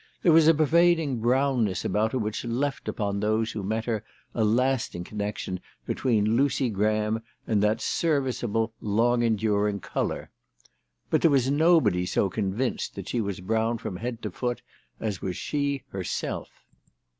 There 0.23 0.31
was 0.31 0.47
a 0.47 0.53
pervading 0.55 1.19
brownness 1.19 1.85
about 1.85 2.11
her 2.13 2.17
which 2.17 2.43
left 2.43 2.87
upon 2.87 3.19
those 3.19 3.51
who 3.51 3.61
met 3.61 3.85
her 3.85 4.03
a 4.33 4.43
lasting 4.43 5.03
connection 5.03 5.59
between 5.85 6.35
Lucy 6.35 6.71
Graham 6.71 7.21
and 7.45 7.61
that 7.61 7.81
serviceable, 7.81 8.73
long 8.81 9.21
enduring 9.21 9.79
colour. 9.79 10.31
But 11.11 11.21
there 11.21 11.29
was 11.29 11.51
nobody 11.51 12.07
so 12.07 12.31
convinced 12.31 12.95
that 12.95 13.09
she 13.09 13.21
was 13.21 13.41
brown 13.41 13.77
from 13.77 13.97
head 13.97 14.23
to 14.23 14.31
foot 14.31 14.63
as 14.99 15.21
was 15.21 15.37
she 15.37 15.83
herself. 15.89 16.49